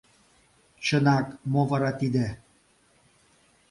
[0.85, 2.27] Чынак мо вара тиде?!